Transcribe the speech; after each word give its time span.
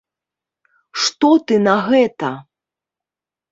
Што 1.03 1.29
ты 1.45 1.53
на 1.67 1.77
гэта? 1.91 2.33